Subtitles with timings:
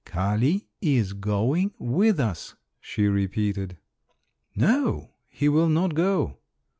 [0.03, 3.77] "Kali is going with us," she repeated.
[4.55, 6.39] "No, he will not go."